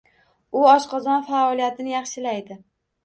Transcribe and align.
U 0.61 0.63
oshqozon 0.69 1.21
faoliyatini 1.27 1.95
yahshilaydi. 1.97 2.63